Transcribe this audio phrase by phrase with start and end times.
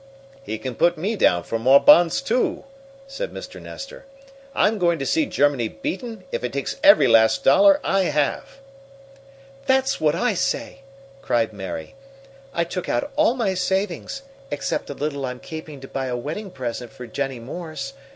[0.41, 2.63] "He can put me down for more bonds too!"
[3.05, 3.61] said Mr.
[3.61, 4.05] Nestor.
[4.55, 8.57] "I'm going to see Germany beaten if it takes every last dollar I have!"
[9.67, 10.79] "That's what I say!"
[11.21, 11.93] Cried Mary.
[12.51, 16.49] "I took out all my savings, except a little I'm keeping to buy a wedding
[16.49, 17.93] present for Jennie Morse.